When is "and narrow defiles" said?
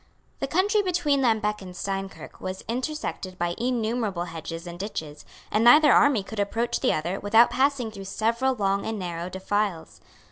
8.83-10.01